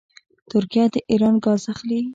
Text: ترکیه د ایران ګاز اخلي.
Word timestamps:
ترکیه 0.51 0.85
د 0.93 0.95
ایران 1.11 1.35
ګاز 1.43 1.63
اخلي. 1.73 1.99